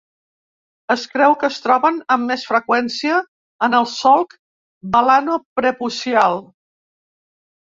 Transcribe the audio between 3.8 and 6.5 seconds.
el solc balanoprepucial.